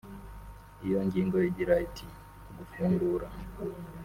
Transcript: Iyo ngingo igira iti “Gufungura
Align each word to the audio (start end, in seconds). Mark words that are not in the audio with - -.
Iyo 0.85 0.99
ngingo 1.07 1.37
igira 1.49 1.75
iti 1.87 2.05
“Gufungura 2.57 3.27